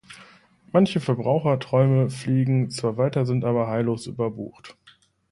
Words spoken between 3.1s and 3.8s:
sind aber